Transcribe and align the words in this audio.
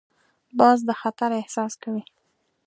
باز 0.59 0.79
د 0.87 0.89
خطر 1.01 1.29
احساس 1.41 1.73
کوي 1.83 2.03